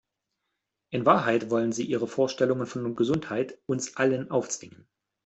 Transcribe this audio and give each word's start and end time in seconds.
In 0.89 1.05
Wahrheit 1.05 1.51
wollen 1.51 1.73
sie 1.73 1.85
ihre 1.85 2.07
Vorstellungen 2.07 2.65
von 2.65 2.95
Gesundheit 2.95 3.59
uns 3.67 3.97
allen 3.97 4.31
aufzwingen. 4.31 4.87